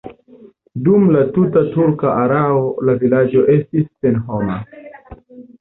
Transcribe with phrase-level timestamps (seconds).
[0.87, 4.59] Dum la tuta turka erao la vilaĝo estis senhoma.